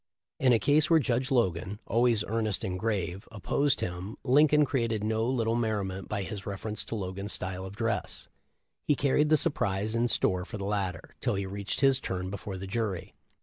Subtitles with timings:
[0.39, 5.27] In a case where Judge Logan— always earnest and grave— opposed him, Lincoln created no
[5.29, 8.27] little merriment by his reference to Logan's style of dress.
[8.83, 12.57] He carried the surprise in store for the latter, till he reached his turn before
[12.57, 13.13] the jury.